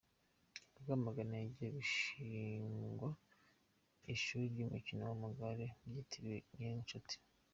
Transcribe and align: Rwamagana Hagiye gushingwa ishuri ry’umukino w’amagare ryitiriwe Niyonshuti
Rwamagana 0.79 1.33
Hagiye 1.41 1.67
gushingwa 1.77 3.09
ishuri 4.13 4.43
ry’umukino 4.53 5.01
w’amagare 5.05 5.65
ryitiriwe 5.87 6.37
Niyonshuti 6.55 7.15